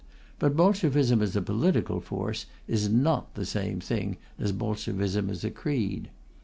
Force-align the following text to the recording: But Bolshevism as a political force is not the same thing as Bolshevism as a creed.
But 0.39 0.55
Bolshevism 0.57 1.21
as 1.21 1.35
a 1.35 1.43
political 1.43 2.01
force 2.01 2.47
is 2.67 2.89
not 2.89 3.35
the 3.35 3.45
same 3.45 3.79
thing 3.79 4.17
as 4.39 4.51
Bolshevism 4.51 5.29
as 5.29 5.43
a 5.43 5.51
creed. 5.51 6.09